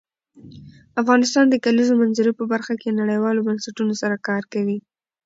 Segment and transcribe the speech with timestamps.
[1.01, 4.77] افغانستان د د کلیزو منظره په برخه کې نړیوالو بنسټونو سره کار کوي.